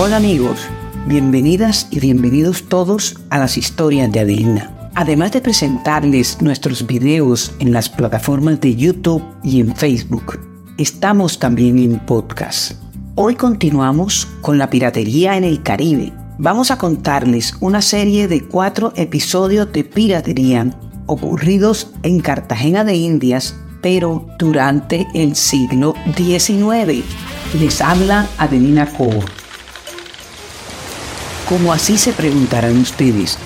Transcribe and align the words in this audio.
Hola 0.00 0.18
amigos, 0.18 0.60
bienvenidas 1.08 1.88
y 1.90 1.98
bienvenidos 1.98 2.68
todos 2.68 3.18
a 3.30 3.38
las 3.38 3.58
historias 3.58 4.12
de 4.12 4.20
Adelina. 4.20 4.90
Además 4.94 5.32
de 5.32 5.40
presentarles 5.40 6.40
nuestros 6.40 6.86
videos 6.86 7.52
en 7.58 7.72
las 7.72 7.88
plataformas 7.88 8.60
de 8.60 8.76
YouTube 8.76 9.24
y 9.42 9.58
en 9.58 9.74
Facebook, 9.74 10.38
estamos 10.78 11.40
también 11.40 11.80
en 11.80 11.98
podcast. 11.98 12.80
Hoy 13.16 13.34
continuamos 13.34 14.28
con 14.40 14.56
la 14.56 14.70
piratería 14.70 15.36
en 15.36 15.42
el 15.42 15.64
Caribe. 15.64 16.12
Vamos 16.38 16.70
a 16.70 16.78
contarles 16.78 17.56
una 17.58 17.82
serie 17.82 18.28
de 18.28 18.44
cuatro 18.46 18.92
episodios 18.94 19.72
de 19.72 19.82
piratería 19.82 20.78
ocurridos 21.06 21.90
en 22.04 22.20
Cartagena 22.20 22.84
de 22.84 22.94
Indias, 22.94 23.56
pero 23.82 24.28
durante 24.38 25.08
el 25.12 25.34
siglo 25.34 25.94
XIX. 26.16 27.04
Les 27.58 27.80
habla 27.80 28.28
Adelina 28.38 28.86
Cobo. 28.86 29.24
Como 31.48 31.72
así 31.72 31.96
se 31.96 32.12
preguntarán 32.12 32.76
ustedes, 32.76 33.38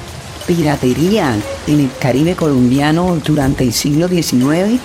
¿piratería 0.48 1.36
en 1.68 1.78
el 1.78 1.90
Caribe 2.00 2.34
colombiano 2.34 3.16
durante 3.24 3.62
el 3.62 3.72
siglo 3.72 4.08
XIX? 4.08 4.80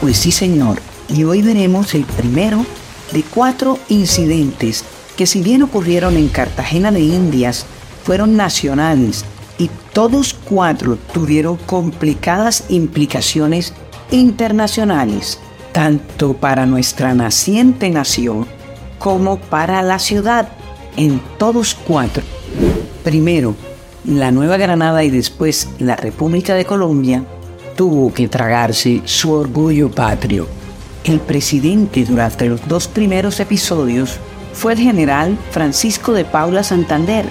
Pues 0.00 0.18
sí, 0.18 0.30
señor. 0.30 0.80
Y 1.08 1.24
hoy 1.24 1.42
veremos 1.42 1.94
el 1.96 2.04
primero 2.04 2.64
de 3.10 3.24
cuatro 3.24 3.76
incidentes 3.88 4.84
que 5.16 5.26
si 5.26 5.42
bien 5.42 5.64
ocurrieron 5.64 6.16
en 6.16 6.28
Cartagena 6.28 6.92
de 6.92 7.00
Indias, 7.00 7.66
fueron 8.04 8.36
nacionales 8.36 9.24
y 9.58 9.68
todos 9.92 10.32
cuatro 10.32 10.96
tuvieron 11.12 11.56
complicadas 11.56 12.66
implicaciones 12.68 13.74
internacionales, 14.12 15.40
tanto 15.72 16.34
para 16.34 16.66
nuestra 16.66 17.14
naciente 17.14 17.90
nación 17.90 18.46
como 19.00 19.40
para 19.40 19.82
la 19.82 19.98
ciudad, 19.98 20.50
en 20.96 21.20
todos 21.36 21.74
cuatro. 21.74 22.22
Primero, 23.02 23.54
la 24.04 24.30
Nueva 24.30 24.56
Granada 24.58 25.02
y 25.04 25.10
después 25.10 25.68
la 25.78 25.96
República 25.96 26.54
de 26.54 26.64
Colombia 26.64 27.24
tuvo 27.76 28.12
que 28.12 28.28
tragarse 28.28 29.00
su 29.06 29.32
orgullo 29.32 29.90
patrio. 29.90 30.46
El 31.04 31.18
presidente 31.20 32.04
durante 32.04 32.46
los 32.46 32.66
dos 32.68 32.88
primeros 32.88 33.40
episodios 33.40 34.18
fue 34.52 34.74
el 34.74 34.80
general 34.80 35.38
Francisco 35.50 36.12
de 36.12 36.26
Paula 36.26 36.62
Santander 36.62 37.24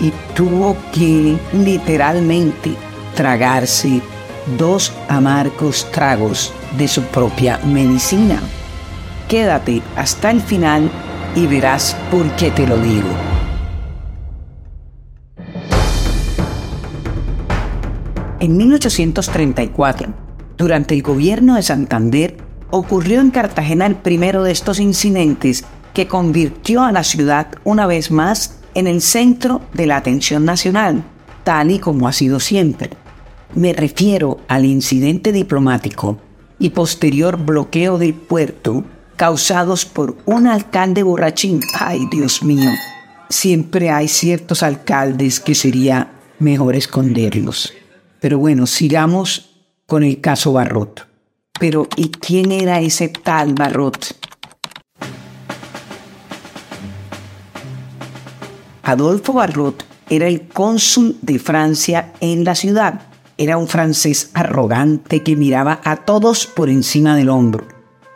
y 0.00 0.12
tuvo 0.34 0.76
que 0.92 1.36
literalmente 1.52 2.70
tragarse 3.14 4.00
dos 4.58 4.92
amargos 5.08 5.88
tragos 5.92 6.52
de 6.76 6.88
su 6.88 7.02
propia 7.02 7.58
medicina. 7.58 8.40
Quédate 9.28 9.82
hasta 9.96 10.32
el 10.32 10.40
final 10.40 10.90
y 11.36 11.46
verás 11.46 11.96
por 12.10 12.28
qué 12.36 12.50
te 12.50 12.66
lo 12.66 12.76
digo. 12.76 13.31
En 18.42 18.56
1834, 18.56 20.12
durante 20.58 20.96
el 20.96 21.02
gobierno 21.02 21.54
de 21.54 21.62
Santander, 21.62 22.38
ocurrió 22.70 23.20
en 23.20 23.30
Cartagena 23.30 23.86
el 23.86 23.94
primero 23.94 24.42
de 24.42 24.50
estos 24.50 24.80
incidentes 24.80 25.64
que 25.94 26.08
convirtió 26.08 26.82
a 26.82 26.90
la 26.90 27.04
ciudad 27.04 27.46
una 27.62 27.86
vez 27.86 28.10
más 28.10 28.58
en 28.74 28.88
el 28.88 29.00
centro 29.00 29.60
de 29.74 29.86
la 29.86 29.96
atención 29.96 30.44
nacional, 30.44 31.04
tal 31.44 31.70
y 31.70 31.78
como 31.78 32.08
ha 32.08 32.12
sido 32.12 32.40
siempre. 32.40 32.90
Me 33.54 33.74
refiero 33.74 34.40
al 34.48 34.64
incidente 34.64 35.30
diplomático 35.30 36.18
y 36.58 36.70
posterior 36.70 37.36
bloqueo 37.36 37.96
del 37.96 38.14
puerto 38.14 38.82
causados 39.14 39.86
por 39.86 40.16
un 40.24 40.48
alcalde 40.48 41.04
borrachín. 41.04 41.60
Ay, 41.78 42.08
Dios 42.10 42.42
mío, 42.42 42.72
siempre 43.28 43.90
hay 43.90 44.08
ciertos 44.08 44.64
alcaldes 44.64 45.38
que 45.38 45.54
sería 45.54 46.10
mejor 46.40 46.74
esconderlos. 46.74 47.72
Pero 48.22 48.38
bueno, 48.38 48.68
sigamos 48.68 49.50
con 49.84 50.04
el 50.04 50.20
caso 50.20 50.52
Barrot. 50.52 51.08
Pero 51.58 51.88
¿y 51.96 52.10
quién 52.10 52.52
era 52.52 52.80
ese 52.80 53.08
tal 53.08 53.52
Barrot? 53.52 54.16
Adolfo 58.84 59.32
Barrot 59.32 59.84
era 60.08 60.28
el 60.28 60.46
cónsul 60.46 61.18
de 61.20 61.40
Francia 61.40 62.12
en 62.20 62.44
la 62.44 62.54
ciudad. 62.54 63.02
Era 63.38 63.56
un 63.58 63.66
francés 63.66 64.30
arrogante 64.34 65.24
que 65.24 65.34
miraba 65.34 65.80
a 65.82 65.96
todos 65.96 66.46
por 66.46 66.68
encima 66.68 67.16
del 67.16 67.28
hombro. 67.28 67.66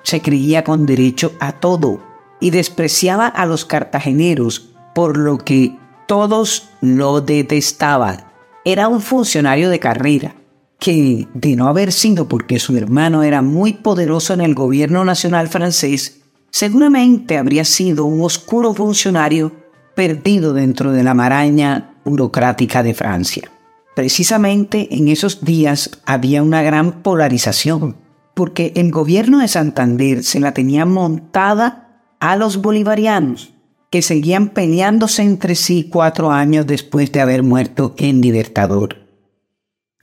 Se 0.04 0.22
creía 0.22 0.62
con 0.62 0.86
derecho 0.86 1.32
a 1.40 1.50
todo 1.50 2.00
y 2.40 2.50
despreciaba 2.50 3.26
a 3.26 3.44
los 3.44 3.64
cartageneros, 3.64 4.68
por 4.94 5.16
lo 5.16 5.38
que 5.38 5.76
todos 6.06 6.68
lo 6.80 7.20
detestaban 7.22 8.35
era 8.66 8.88
un 8.88 9.00
funcionario 9.00 9.70
de 9.70 9.78
carrera 9.78 10.34
que, 10.80 11.28
de 11.34 11.54
no 11.54 11.68
haber 11.68 11.92
sido 11.92 12.26
porque 12.26 12.58
su 12.58 12.76
hermano 12.76 13.22
era 13.22 13.40
muy 13.40 13.74
poderoso 13.74 14.34
en 14.34 14.40
el 14.40 14.56
gobierno 14.56 15.04
nacional 15.04 15.46
francés, 15.46 16.22
seguramente 16.50 17.38
habría 17.38 17.64
sido 17.64 18.06
un 18.06 18.22
oscuro 18.22 18.74
funcionario 18.74 19.52
perdido 19.94 20.52
dentro 20.52 20.90
de 20.90 21.04
la 21.04 21.14
maraña 21.14 21.94
burocrática 22.04 22.82
de 22.82 22.92
Francia. 22.92 23.52
Precisamente 23.94 24.88
en 24.90 25.06
esos 25.06 25.44
días 25.44 26.02
había 26.04 26.42
una 26.42 26.62
gran 26.62 27.02
polarización, 27.02 27.94
porque 28.34 28.72
el 28.74 28.90
gobierno 28.90 29.38
de 29.38 29.46
Santander 29.46 30.24
se 30.24 30.40
la 30.40 30.52
tenía 30.54 30.84
montada 30.86 32.02
a 32.18 32.34
los 32.34 32.56
bolivarianos 32.56 33.55
seguían 34.02 34.50
peleándose 34.50 35.22
entre 35.22 35.54
sí 35.54 35.88
cuatro 35.90 36.30
años 36.30 36.66
después 36.66 37.12
de 37.12 37.20
haber 37.20 37.42
muerto 37.42 37.94
en 37.98 38.20
Libertador. 38.20 38.96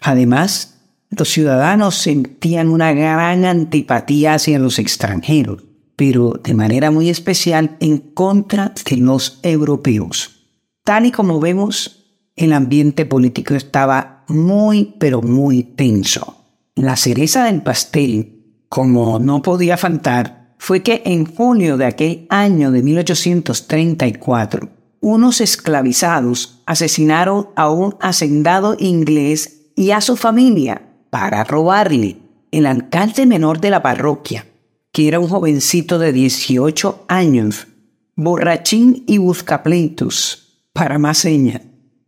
Además, 0.01 0.79
los 1.09 1.29
ciudadanos 1.29 1.95
sentían 1.95 2.69
una 2.69 2.93
gran 2.93 3.45
antipatía 3.45 4.33
hacia 4.33 4.59
los 4.59 4.79
extranjeros, 4.79 5.63
pero 5.95 6.39
de 6.43 6.53
manera 6.53 6.91
muy 6.91 7.09
especial 7.09 7.77
en 7.79 7.99
contra 7.99 8.73
de 8.89 8.97
los 8.97 9.39
europeos. 9.43 10.47
Tal 10.83 11.05
y 11.05 11.11
como 11.11 11.39
vemos, 11.39 12.03
el 12.35 12.51
ambiente 12.51 13.05
político 13.05 13.53
estaba 13.53 14.25
muy, 14.27 14.95
pero 14.99 15.21
muy 15.21 15.63
tenso. 15.63 16.37
La 16.75 16.95
cereza 16.95 17.45
del 17.45 17.61
pastel, 17.61 18.65
como 18.67 19.19
no 19.19 19.41
podía 19.41 19.77
faltar, 19.77 20.42
fue 20.63 20.81
que 20.81 21.01
en 21.03 21.25
junio 21.25 21.75
de 21.75 21.83
aquel 21.83 22.25
año 22.29 22.71
de 22.71 22.81
1834, 22.83 24.69
unos 25.01 25.41
esclavizados 25.41 26.61
asesinaron 26.65 27.49
a 27.57 27.69
un 27.69 27.97
hacendado 27.99 28.77
inglés 28.79 29.71
y 29.75 29.91
a 29.91 29.99
su 29.99 30.15
familia 30.15 30.83
para 31.09 31.43
robarle 31.43 32.15
el 32.51 32.65
alcalde 32.65 33.25
menor 33.25 33.59
de 33.59 33.71
la 33.71 33.81
parroquia, 33.83 34.45
que 34.93 35.09
era 35.09 35.19
un 35.19 35.27
jovencito 35.27 35.99
de 35.99 36.13
18 36.13 37.07
años, 37.09 37.67
borrachín 38.15 39.03
y 39.05 39.17
buscapleitos, 39.17 40.63
para 40.71 40.97
más 40.97 41.17
señas, 41.17 41.61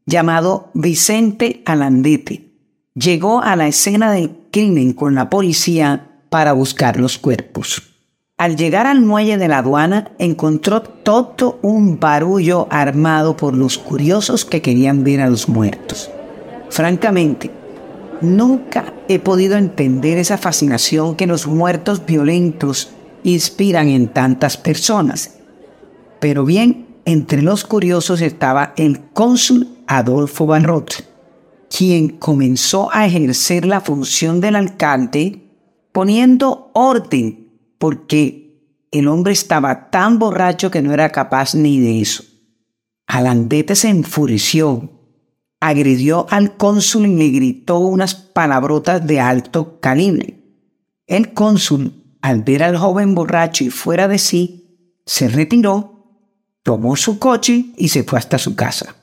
llamado 0.06 0.72
Vicente 0.74 1.62
Alandete. 1.66 2.54
Llegó 2.94 3.42
a 3.42 3.58
la 3.58 3.68
escena 3.68 4.14
del 4.14 4.32
crimen 4.50 4.94
con 4.94 5.14
la 5.14 5.30
policía 5.30 6.22
para 6.30 6.54
buscar 6.54 6.96
los 6.96 7.18
cuerpos. 7.18 7.95
Al 8.38 8.58
llegar 8.58 8.86
al 8.86 9.00
muelle 9.00 9.38
de 9.38 9.48
la 9.48 9.60
aduana, 9.60 10.12
encontró 10.20 10.82
todo 10.82 11.58
un 11.62 12.02
barullo 12.02 12.68
armado 12.70 13.38
por 13.38 13.56
los 13.56 13.78
curiosos 13.78 14.44
que 14.44 14.62
querían 14.62 15.06
ver 15.06 15.22
a 15.22 15.30
los 15.30 15.48
muertos. 15.48 16.12
Francamente, 16.70 17.50
nunca 18.20 18.94
he 19.08 19.20
podido 19.20 19.56
entender 19.56 20.18
esa 20.18 20.38
fascinación 20.38 21.16
que 21.16 21.28
los 21.28 21.48
muertos 21.48 22.06
violentos 22.06 22.90
inspiran 23.24 23.88
en 23.88 24.10
tantas 24.10 24.58
personas. 24.58 25.38
Pero 26.20 26.44
bien, 26.44 26.88
entre 27.06 27.42
los 27.42 27.64
curiosos 27.64 28.20
estaba 28.20 28.74
el 28.76 29.00
cónsul 29.14 29.78
Adolfo 29.88 30.46
Barrot, 30.46 31.06
quien 31.70 32.10
comenzó 32.10 32.90
a 32.92 33.06
ejercer 33.06 33.66
la 33.66 33.80
función 33.80 34.42
del 34.42 34.58
alcalde 34.58 35.42
poniendo 35.94 36.72
orden 36.74 37.45
porque 37.78 38.46
el 38.92 39.08
hombre 39.08 39.34
estaba 39.34 39.90
tan 39.90 40.20
borracho 40.20 40.72
que 40.72 40.82
no 40.82 40.94
era 40.94 41.12
capaz 41.12 41.56
ni 41.56 41.80
de 41.80 42.02
eso. 42.02 42.24
Alandete 43.08 43.76
se 43.76 43.90
enfureció, 43.90 44.90
agredió 45.60 46.28
al 46.30 46.58
cónsul 46.58 47.06
y 47.08 47.16
le 47.16 47.30
gritó 47.30 47.80
unas 47.80 48.16
palabrotas 48.16 49.06
de 49.06 49.20
alto 49.20 49.80
calibre. 49.80 50.42
El 51.08 51.34
cónsul, 51.34 52.18
al 52.22 52.44
ver 52.44 52.64
al 52.64 52.78
joven 52.78 53.14
borracho 53.16 53.64
y 53.64 53.70
fuera 53.70 54.08
de 54.08 54.18
sí, 54.18 55.02
se 55.06 55.28
retiró, 55.28 55.96
tomó 56.64 56.96
su 56.96 57.20
coche 57.20 57.66
y 57.78 57.90
se 57.90 58.04
fue 58.04 58.18
hasta 58.18 58.38
su 58.38 58.56
casa. 58.56 58.96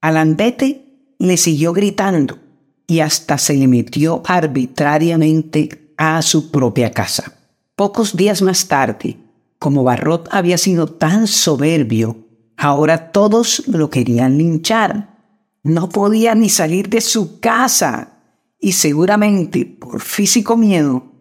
Alandete 0.00 1.14
le 1.18 1.36
siguió 1.36 1.72
gritando 1.72 2.38
y 2.86 3.00
hasta 3.00 3.38
se 3.38 3.54
le 3.54 3.68
metió 3.68 4.22
arbitrariamente 4.26 5.92
a 5.96 6.22
su 6.22 6.50
propia 6.50 6.90
casa. 6.90 7.35
Pocos 7.76 8.16
días 8.16 8.42
más 8.42 8.66
tarde, 8.68 9.18
como 9.58 9.84
Barrot 9.84 10.28
había 10.32 10.58
sido 10.58 10.88
tan 10.88 11.26
soberbio 11.26 12.26
Ahora 12.56 13.12
todos 13.12 13.62
lo 13.68 13.90
querían 13.90 14.38
linchar. 14.38 15.14
No 15.62 15.88
podía 15.88 16.34
ni 16.34 16.48
salir 16.48 16.88
de 16.88 17.00
su 17.00 17.38
casa 17.40 18.12
y 18.58 18.72
seguramente 18.72 19.66
por 19.66 20.00
físico 20.00 20.56
miedo 20.56 21.12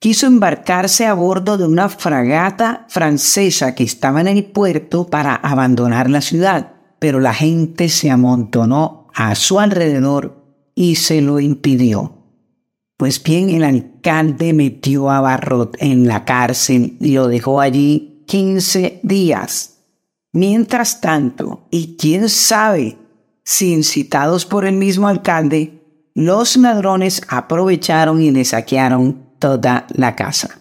quiso 0.00 0.26
embarcarse 0.26 1.06
a 1.06 1.14
bordo 1.14 1.58
de 1.58 1.66
una 1.66 1.88
fragata 1.88 2.86
francesa 2.88 3.74
que 3.74 3.84
estaba 3.84 4.20
en 4.20 4.28
el 4.28 4.44
puerto 4.46 5.06
para 5.06 5.34
abandonar 5.34 6.08
la 6.08 6.22
ciudad, 6.22 6.72
pero 6.98 7.20
la 7.20 7.34
gente 7.34 7.88
se 7.88 8.10
amontonó 8.10 9.08
a 9.14 9.34
su 9.34 9.60
alrededor 9.60 10.42
y 10.74 10.96
se 10.96 11.20
lo 11.20 11.38
impidió. 11.38 12.19
Pues 13.00 13.22
bien, 13.22 13.48
el 13.48 13.64
alcalde 13.64 14.52
metió 14.52 15.08
a 15.08 15.22
Barrot 15.22 15.74
en 15.80 16.06
la 16.06 16.26
cárcel 16.26 16.98
y 17.00 17.12
lo 17.12 17.28
dejó 17.28 17.62
allí 17.62 18.22
15 18.26 19.00
días. 19.02 19.78
Mientras 20.34 21.00
tanto, 21.00 21.66
y 21.70 21.96
quién 21.96 22.28
sabe 22.28 22.98
si 23.42 23.72
incitados 23.72 24.44
por 24.44 24.66
el 24.66 24.74
mismo 24.74 25.08
alcalde, 25.08 25.80
los 26.12 26.58
ladrones 26.58 27.22
aprovecharon 27.28 28.20
y 28.20 28.32
le 28.32 28.44
saquearon 28.44 29.30
toda 29.38 29.86
la 29.94 30.14
casa. 30.14 30.60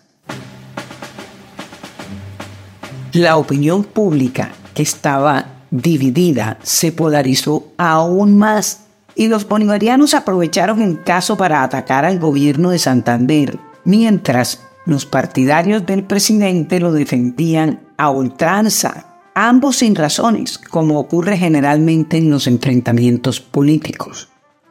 La 3.12 3.36
opinión 3.36 3.84
pública, 3.84 4.54
que 4.74 4.84
estaba 4.84 5.66
dividida, 5.72 6.58
se 6.64 6.94
polarizó 6.94 7.74
aún 7.78 8.38
más 8.38 8.86
y 9.20 9.28
los 9.28 9.50
bolivarianos 9.50 10.14
aprovecharon 10.14 10.82
el 10.82 11.04
caso 11.04 11.36
para 11.36 11.62
atacar 11.62 12.06
al 12.06 12.20
gobierno 12.20 12.70
de 12.70 12.80
Santander, 12.80 13.60
mientras 13.84 14.62
los 14.86 15.06
partidarios 15.06 15.86
del 15.86 16.06
presidente 16.06 16.80
lo 16.80 16.94
defendían 16.94 17.82
a 17.98 18.12
ultranza, 18.12 19.20
ambos 19.36 19.76
sin 19.76 19.96
razones, 19.96 20.58
como 20.58 20.98
ocurre 20.98 21.38
generalmente 21.38 22.16
en 22.16 22.30
los 22.30 22.48
enfrentamientos 22.48 23.42
políticos. 23.42 24.30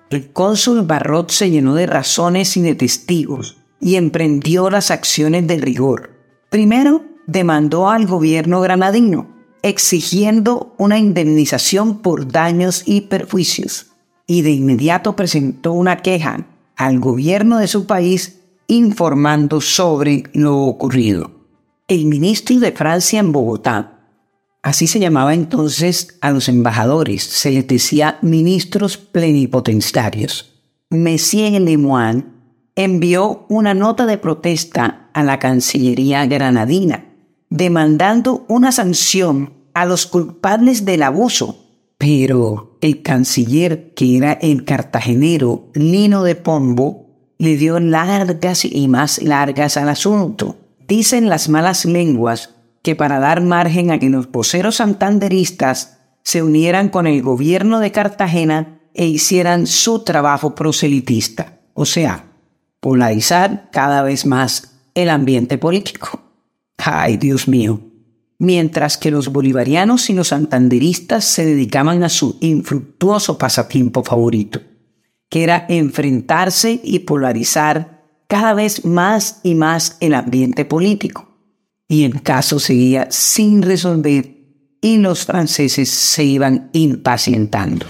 El 0.09 0.33
cónsul 0.33 0.81
Barrot 0.81 1.31
se 1.31 1.51
llenó 1.51 1.75
de 1.75 1.87
razones 1.87 2.57
y 2.57 2.63
de 2.63 2.75
testigos, 2.75 3.59
y 3.81 3.97
emprendió 3.97 4.71
las 4.71 4.91
acciones 4.91 5.47
de 5.47 5.59
rigor. 5.59 6.13
Primero, 6.49 7.05
demandó 7.27 7.91
al 7.91 8.07
gobierno 8.07 8.63
granadino, 8.63 9.29
exigiendo 9.61 10.75
una 10.79 10.97
indemnización 10.97 12.01
por 12.01 12.33
daños 12.33 12.85
y 12.87 13.03
perjuicios, 13.03 13.89
y 14.29 14.43
de 14.43 14.53
inmediato 14.53 15.17
presentó 15.17 15.73
una 15.73 15.97
queja 15.97 16.47
al 16.77 17.01
gobierno 17.01 17.59
de 17.59 17.67
su 17.67 17.87
país 17.87 18.39
informando 18.69 19.61
sobre 19.61 20.25
lo 20.35 20.59
ocurrido. 20.59 21.33
El 21.89 22.05
ministro 22.05 22.61
de 22.61 22.71
Francia 22.71 23.19
en 23.19 23.33
Bogotá, 23.33 24.01
así 24.63 24.87
se 24.87 25.01
llamaba 25.01 25.33
entonces 25.33 26.19
a 26.21 26.31
los 26.31 26.49
embajadores, 26.49 27.25
se 27.25 27.51
les 27.51 27.67
decía 27.67 28.19
ministros 28.21 28.99
plenipotenciarios, 28.99 30.55
Monsieur 30.91 31.61
Lemoine, 31.61 32.27
envió 32.77 33.47
una 33.49 33.73
nota 33.73 34.05
de 34.07 34.19
protesta 34.19 35.09
a 35.15 35.23
la 35.23 35.39
Cancillería 35.39 36.27
granadina, 36.27 37.07
demandando 37.49 38.45
una 38.49 38.73
sanción 38.73 39.55
a 39.73 39.87
los 39.87 40.07
culpables 40.07 40.85
del 40.85 41.03
abuso. 41.03 41.65
Pero 41.97 42.68
el 42.81 43.03
canciller, 43.03 43.93
que 43.95 44.17
era 44.17 44.33
el 44.33 44.65
cartagenero 44.65 45.71
Lino 45.75 46.23
de 46.23 46.35
Pombo, 46.35 47.07
le 47.39 47.57
dio 47.57 47.79
largas 47.81 48.65
y 48.65 48.89
más 48.89 49.23
largas 49.23 49.77
al 49.77 49.89
asunto. 49.89 50.57
Dicen 50.87 51.29
las 51.29 51.49
malas 51.49 51.85
lenguas 51.85 52.55
que 52.83 52.97
para 52.97 53.19
dar 53.19 53.43
margen 53.43 53.91
a 53.91 53.99
que 53.99 54.09
los 54.09 54.31
voceros 54.31 54.77
santanderistas 54.77 55.99
se 56.23 56.43
unieran 56.43 56.89
con 56.89 57.07
el 57.07 57.23
gobierno 57.23 57.81
de 57.81 57.93
Cartagena 57.93 58.81
e 58.95 59.07
hicieran 59.07 59.67
su 59.67 60.05
trabajo 60.05 60.55
proselitista, 60.55 61.61
o 61.75 61.85
sea, 61.85 62.25
polarizar 62.81 63.71
cada 63.73 64.03
vez 64.03 64.27
más 64.27 64.75
el 64.95 65.11
ambiente 65.11 65.59
político. 65.59 66.21
Ay, 66.79 67.17
Dios 67.17 67.49
mío. 67.49 67.81
Mientras 68.39 68.97
que 68.97 69.11
los 69.11 69.29
bolivarianos 69.29 70.11
y 70.11 70.15
los 70.15 70.29
santanderistas 70.29 71.25
se 71.25 71.45
dedicaban 71.45 72.05
a 72.05 72.09
su 72.09 72.39
infructuoso 72.41 73.37
pasatiempo 73.37 74.05
favorito, 74.05 74.61
que 75.29 75.43
era 75.43 75.67
enfrentarse 75.69 76.81
y 76.85 77.01
polarizar 77.01 78.05
cada 78.29 78.55
vez 78.55 78.85
más 78.85 79.41
y 79.43 79.57
más 79.57 79.97
el 80.01 80.15
ambiente 80.15 80.65
político. 80.65 81.27
Y 81.89 82.05
el 82.05 82.23
caso 82.23 82.61
seguía 82.61 83.09
sin 83.11 83.63
resolver 83.63 84.37
y 84.81 84.99
los 84.99 85.25
franceses 85.25 85.89
se 85.89 86.23
iban 86.23 86.71
impacientando. 86.73 87.87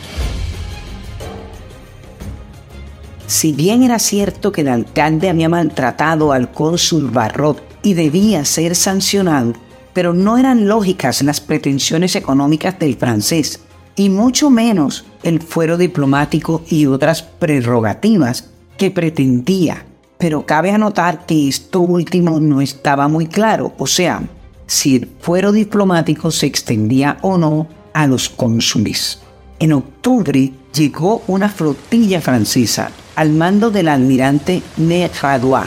Si 3.27 3.53
bien 3.53 3.83
era 3.83 3.99
cierto 3.99 4.53
que 4.53 4.63
el 4.63 4.69
alcalde 4.69 5.29
había 5.29 5.51
maltratado 5.51 6.33
al 6.33 6.51
cónsul 6.51 7.11
Barrot 7.11 7.63
y 7.83 7.93
debía 7.93 8.47
ser 8.47 8.75
sancionado, 8.75 9.53
pero 9.93 10.13
no 10.15 10.39
eran 10.39 10.69
lógicas 10.69 11.23
las 11.23 11.41
pretensiones 11.41 12.17
económicas 12.17 12.79
del 12.79 12.97
francés, 12.97 13.61
y 13.97 14.11
mucho 14.11 14.49
menos 14.49 15.05
el 15.23 15.43
fuero 15.43 15.77
diplomático 15.77 16.63
y 16.69 16.87
otras 16.87 17.23
prerrogativas 17.23 18.51
que 18.77 18.91
pretendía. 18.91 19.85
Pero 20.19 20.47
cabe 20.47 20.71
anotar 20.71 21.27
que 21.27 21.49
esto 21.49 21.81
último 21.81 22.39
no 22.41 22.61
estaba 22.61 23.09
muy 23.09 23.27
claro, 23.27 23.75
o 23.77 23.87
sea, 23.87 24.23
si 24.67 24.97
el 24.97 25.09
fuero 25.21 25.51
diplomático 25.51 26.31
se 26.31 26.47
extendía 26.47 27.19
o 27.23 27.39
no 27.39 27.67
a 27.93 28.07
los 28.07 28.29
cónsules. 28.29 29.21
En 29.59 29.73
octubre 29.73 30.53
llegó 30.73 31.23
una 31.27 31.49
flotilla 31.49 32.21
francesa 32.21 32.93
al 33.17 33.31
mando 33.31 33.73
del 33.73 33.89
almirante 33.89 34.63
Neradois, 34.77 35.67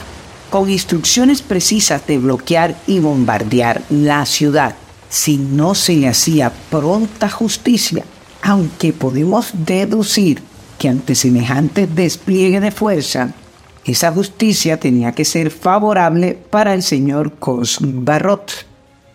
con 0.51 0.69
instrucciones 0.69 1.42
precisas 1.42 2.06
de 2.06 2.19
bloquear 2.19 2.75
y 2.86 3.00
bombardear 3.00 3.81
la 3.89 4.25
ciudad 4.25 4.75
si 5.09 5.38
no 5.38 5.75
se 5.75 5.95
le 5.95 6.09
hacía 6.09 6.51
pronta 6.69 7.30
justicia, 7.30 8.03
aunque 8.42 8.94
podemos 8.94 9.51
deducir 9.53 10.42
que 10.77 10.89
ante 10.89 11.15
semejante 11.15 11.88
despliegue 11.88 12.59
de 12.59 12.71
fuerza, 12.71 13.33
esa 13.86 14.12
justicia 14.12 14.77
tenía 14.77 15.13
que 15.13 15.25
ser 15.25 15.51
favorable 15.51 16.38
para 16.50 16.74
el 16.74 16.83
señor 16.83 17.36
Cosme 17.36 17.94
Barrot. 17.95 18.65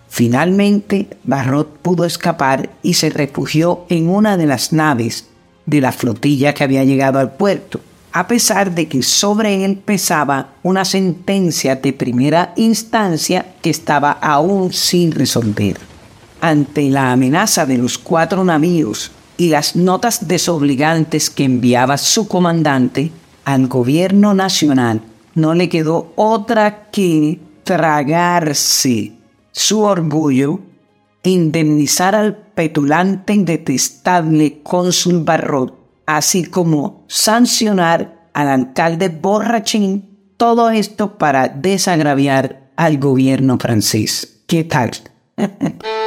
Finalmente, 0.08 1.08
Barrot 1.24 1.78
pudo 1.78 2.04
escapar 2.04 2.70
y 2.82 2.94
se 2.94 3.10
refugió 3.10 3.84
en 3.90 4.08
una 4.08 4.36
de 4.36 4.46
las 4.46 4.72
naves 4.72 5.28
de 5.66 5.80
la 5.80 5.92
flotilla 5.92 6.54
que 6.54 6.64
había 6.64 6.84
llegado 6.84 7.18
al 7.18 7.32
puerto 7.36 7.80
a 8.16 8.26
pesar 8.28 8.74
de 8.74 8.88
que 8.88 9.02
sobre 9.02 9.62
él 9.62 9.76
pesaba 9.76 10.54
una 10.62 10.86
sentencia 10.86 11.76
de 11.76 11.92
primera 11.92 12.54
instancia 12.56 13.44
que 13.60 13.68
estaba 13.68 14.12
aún 14.12 14.72
sin 14.72 15.12
resolver. 15.12 15.78
Ante 16.40 16.88
la 16.88 17.12
amenaza 17.12 17.66
de 17.66 17.76
los 17.76 17.98
cuatro 17.98 18.42
navíos 18.42 19.10
y 19.36 19.50
las 19.50 19.76
notas 19.76 20.26
desobligantes 20.26 21.28
que 21.28 21.44
enviaba 21.44 21.98
su 21.98 22.26
comandante, 22.26 23.12
al 23.44 23.66
gobierno 23.66 24.32
nacional 24.32 25.02
no 25.34 25.52
le 25.52 25.68
quedó 25.68 26.14
otra 26.16 26.88
que 26.90 27.38
tragarse 27.64 29.12
su 29.52 29.82
orgullo, 29.82 30.60
indemnizar 31.22 32.14
al 32.14 32.34
petulante 32.34 33.34
y 33.34 33.44
detestable 33.44 34.60
cónsul 34.62 35.22
Barrot 35.22 35.75
así 36.06 36.44
como 36.44 37.04
sancionar 37.08 38.30
al 38.32 38.48
alcalde 38.48 39.08
borrachín, 39.08 40.16
todo 40.36 40.70
esto 40.70 41.18
para 41.18 41.48
desagraviar 41.48 42.70
al 42.76 42.98
gobierno 42.98 43.58
francés. 43.58 44.42
¿Qué 44.46 44.64
tal? 44.64 44.92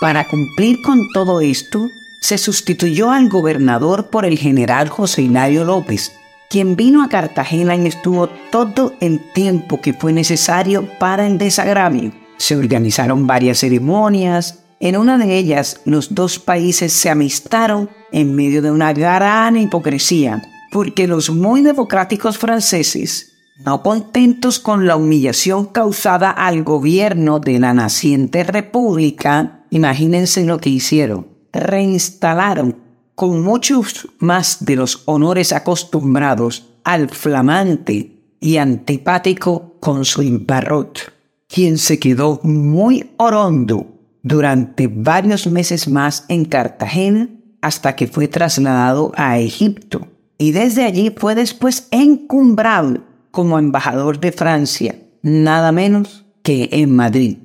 para 0.00 0.28
cumplir 0.28 0.80
con 0.82 1.08
todo 1.12 1.40
esto, 1.40 1.88
se 2.20 2.38
sustituyó 2.38 3.10
al 3.10 3.28
gobernador 3.28 4.10
por 4.10 4.24
el 4.24 4.38
general 4.38 4.88
José 4.88 5.22
Hilario 5.22 5.64
López, 5.64 6.12
quien 6.50 6.76
vino 6.76 7.02
a 7.02 7.08
Cartagena 7.08 7.74
y 7.76 7.86
estuvo 7.86 8.28
todo 8.50 8.94
el 9.00 9.20
tiempo 9.32 9.80
que 9.80 9.92
fue 9.92 10.12
necesario 10.12 10.88
para 10.98 11.26
el 11.26 11.38
desagravio. 11.38 12.12
Se 12.38 12.56
organizaron 12.56 13.26
varias 13.26 13.58
ceremonias. 13.58 14.64
En 14.80 14.96
una 14.96 15.18
de 15.18 15.36
ellas, 15.36 15.80
los 15.84 16.14
dos 16.14 16.38
países 16.38 16.92
se 16.92 17.10
amistaron 17.10 17.90
en 18.12 18.34
medio 18.34 18.62
de 18.62 18.70
una 18.70 18.92
gran 18.92 19.56
hipocresía, 19.56 20.42
porque 20.70 21.06
los 21.06 21.30
muy 21.30 21.62
democráticos 21.62 22.38
franceses, 22.38 23.32
no 23.64 23.82
contentos 23.82 24.60
con 24.60 24.86
la 24.86 24.96
humillación 24.96 25.66
causada 25.66 26.30
al 26.30 26.62
gobierno 26.62 27.40
de 27.40 27.58
la 27.58 27.74
naciente 27.74 28.44
república, 28.44 29.64
imagínense 29.70 30.44
lo 30.44 30.58
que 30.58 30.70
hicieron, 30.70 31.26
reinstalaron 31.52 32.76
con 33.16 33.42
muchos 33.42 34.08
más 34.20 34.64
de 34.64 34.76
los 34.76 35.02
honores 35.06 35.52
acostumbrados 35.52 36.68
al 36.84 37.10
flamante 37.10 38.12
y 38.38 38.58
antipático 38.58 39.74
cónsul 39.80 40.44
Barrot, 40.46 41.17
quien 41.48 41.78
se 41.78 41.98
quedó 41.98 42.40
muy 42.42 43.10
orondo 43.16 43.86
durante 44.22 44.86
varios 44.86 45.46
meses 45.46 45.88
más 45.88 46.24
en 46.28 46.44
Cartagena 46.44 47.28
hasta 47.60 47.96
que 47.96 48.06
fue 48.06 48.28
trasladado 48.28 49.12
a 49.16 49.38
Egipto 49.38 50.06
y 50.38 50.52
desde 50.52 50.84
allí 50.84 51.12
fue 51.16 51.34
después 51.34 51.88
encumbrado 51.90 53.02
como 53.32 53.58
embajador 53.58 54.20
de 54.20 54.30
Francia, 54.30 54.94
nada 55.22 55.72
menos 55.72 56.26
que 56.42 56.68
en 56.72 56.94
Madrid. 56.94 57.38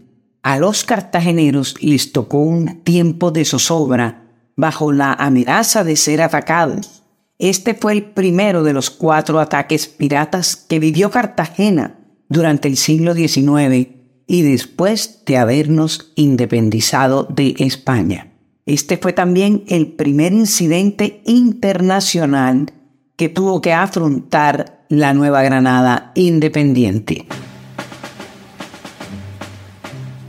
A 0.44 0.60
los 0.60 0.84
cartageneros 0.84 1.76
les 1.82 2.12
tocó 2.12 2.40
un 2.40 2.84
tiempo 2.84 3.32
de 3.32 3.46
zozobra 3.46 4.30
bajo 4.56 4.92
la 4.92 5.14
amenaza 5.14 5.84
de 5.84 5.96
ser 5.96 6.22
atacados. 6.22 7.04
Este 7.40 7.74
fue 7.74 7.94
el 7.94 8.04
primero 8.04 8.62
de 8.62 8.74
los 8.74 8.92
cuatro 8.92 9.40
ataques 9.40 9.88
piratas 9.88 10.56
que 10.56 10.80
vivió 10.80 11.10
Cartagena 11.10 12.03
durante 12.30 12.68
el 12.68 12.78
siglo 12.78 13.14
XIX 13.14 13.88
y 14.28 14.42
después 14.42 15.24
de 15.26 15.38
habernos 15.38 16.12
independizado 16.16 17.26
de 17.26 17.56
España. 17.60 18.34
Este 18.66 18.98
fue 18.98 19.14
también 19.14 19.64
el 19.68 19.88
primer 19.88 20.32
incidente 20.32 21.22
internacional 21.26 22.72
que 23.18 23.30
tuvo 23.30 23.62
que 23.62 23.74
afrontar 23.74 24.86
la 24.90 25.14
Nueva 25.14 25.44
Granada 25.44 26.12
independiente. 26.16 27.26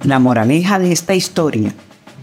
La 0.02 0.18
moraleja 0.18 0.78
de 0.78 0.92
esta 0.92 1.14
historia 1.14 1.72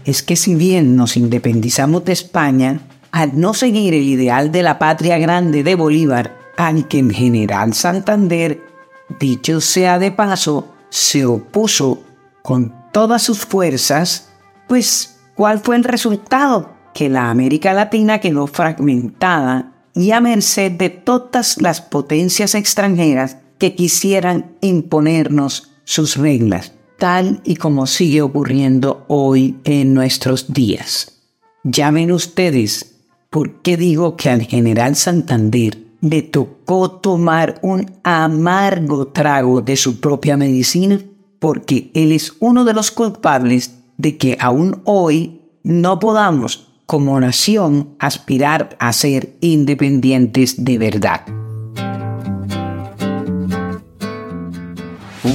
es 0.04 0.22
que 0.22 0.36
si 0.36 0.54
bien 0.54 0.96
nos 0.96 1.16
independizamos 1.16 2.04
de 2.04 2.12
España, 2.12 2.80
al 3.10 3.38
no 3.38 3.54
seguir 3.54 3.94
el 3.94 4.02
ideal 4.02 4.52
de 4.52 4.62
la 4.62 4.78
patria 4.78 5.18
grande 5.18 5.62
de 5.62 5.74
Bolívar, 5.74 6.36
al 6.56 6.88
que 6.88 6.98
en 6.98 7.10
general 7.10 7.74
Santander, 7.74 8.71
dicho 9.18 9.60
sea 9.60 9.98
de 9.98 10.10
paso, 10.10 10.74
se 10.90 11.24
opuso 11.24 12.02
con 12.42 12.74
todas 12.92 13.22
sus 13.22 13.40
fuerzas, 13.40 14.28
pues 14.68 15.18
¿cuál 15.34 15.60
fue 15.60 15.76
el 15.76 15.84
resultado? 15.84 16.74
Que 16.94 17.08
la 17.08 17.30
América 17.30 17.72
Latina 17.72 18.20
quedó 18.20 18.46
fragmentada 18.46 19.72
y 19.94 20.10
a 20.10 20.20
merced 20.20 20.72
de 20.72 20.90
todas 20.90 21.60
las 21.60 21.80
potencias 21.80 22.54
extranjeras 22.54 23.38
que 23.58 23.74
quisieran 23.74 24.56
imponernos 24.60 25.70
sus 25.84 26.16
reglas 26.16 26.72
tal 27.02 27.40
y 27.42 27.56
como 27.56 27.88
sigue 27.88 28.22
ocurriendo 28.22 29.04
hoy 29.08 29.56
en 29.64 29.92
nuestros 29.92 30.52
días. 30.52 31.20
Ya 31.64 31.90
ven 31.90 32.12
ustedes 32.12 32.94
por 33.28 33.60
qué 33.60 33.76
digo 33.76 34.16
que 34.16 34.30
al 34.30 34.42
general 34.42 34.94
Santander 34.94 35.78
le 36.02 36.20
tocó 36.20 36.90
tomar 36.90 37.60
un 37.62 37.90
amargo 38.02 39.06
trago 39.06 39.62
de 39.62 39.76
su 39.76 40.00
propia 40.00 40.36
medicina, 40.36 41.00
porque 41.38 41.90
él 41.94 42.12
es 42.12 42.34
uno 42.40 42.64
de 42.64 42.74
los 42.74 42.90
culpables 42.90 43.78
de 43.96 44.18
que 44.18 44.36
aún 44.40 44.82
hoy 44.84 45.40
no 45.62 46.00
podamos 46.00 46.72
como 46.86 47.18
nación 47.20 47.90
aspirar 48.00 48.76
a 48.80 48.92
ser 48.92 49.36
independientes 49.40 50.64
de 50.64 50.76
verdad. 50.76 51.22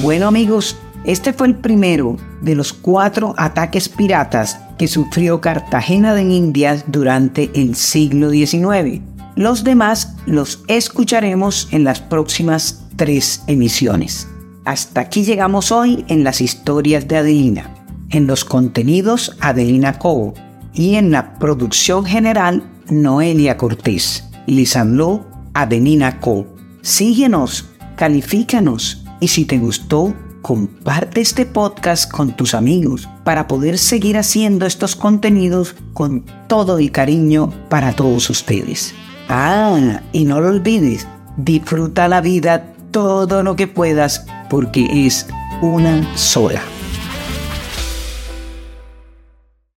Bueno 0.02 0.28
amigos, 0.28 0.76
este 1.04 1.32
fue 1.32 1.46
el 1.46 1.56
primero 1.56 2.18
de 2.42 2.54
los 2.54 2.74
cuatro 2.74 3.34
ataques 3.38 3.88
piratas 3.88 4.60
que 4.76 4.86
sufrió 4.86 5.40
Cartagena 5.40 6.14
de 6.14 6.22
Indias 6.22 6.84
durante 6.88 7.50
el 7.54 7.74
siglo 7.74 8.30
XIX. 8.30 9.17
Los 9.38 9.62
demás 9.62 10.16
los 10.26 10.64
escucharemos 10.66 11.68
en 11.70 11.84
las 11.84 12.00
próximas 12.00 12.82
tres 12.96 13.44
emisiones. 13.46 14.26
Hasta 14.64 15.02
aquí 15.02 15.22
llegamos 15.22 15.70
hoy 15.70 16.04
en 16.08 16.24
las 16.24 16.40
historias 16.40 17.06
de 17.06 17.18
Adelina, 17.18 17.72
en 18.10 18.26
los 18.26 18.44
contenidos 18.44 19.36
Adelina 19.38 19.96
Cobo 20.00 20.34
y 20.74 20.96
en 20.96 21.12
la 21.12 21.38
producción 21.38 22.04
general 22.04 22.68
Noelia 22.90 23.56
Cortés. 23.56 24.24
Les 24.48 24.74
habló 24.74 25.24
Adelina 25.54 26.18
Co. 26.18 26.44
Síguenos, 26.82 27.66
califícanos 27.94 29.04
y 29.20 29.28
si 29.28 29.44
te 29.44 29.58
gustó, 29.58 30.16
comparte 30.42 31.20
este 31.20 31.46
podcast 31.46 32.10
con 32.10 32.36
tus 32.36 32.54
amigos 32.54 33.08
para 33.22 33.46
poder 33.46 33.78
seguir 33.78 34.18
haciendo 34.18 34.66
estos 34.66 34.96
contenidos 34.96 35.76
con 35.92 36.24
todo 36.48 36.78
el 36.78 36.90
cariño 36.90 37.52
para 37.68 37.94
todos 37.94 38.30
ustedes. 38.30 38.96
Ah, 39.28 40.00
y 40.12 40.24
no 40.24 40.40
lo 40.40 40.48
olvides, 40.48 41.06
disfruta 41.36 42.08
la 42.08 42.20
vida 42.20 42.64
todo 42.90 43.42
lo 43.42 43.56
que 43.56 43.66
puedas 43.66 44.26
porque 44.48 45.06
es 45.06 45.26
una 45.60 46.16
sola. 46.16 46.62